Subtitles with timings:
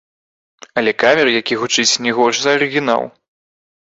[0.81, 3.03] Але кавер, які гучыць не горш за арыгінал.